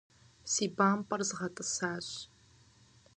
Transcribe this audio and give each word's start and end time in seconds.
Си 0.51 0.65
бампӀэр 0.75 1.21
згъэтӀысащ. 1.27 2.07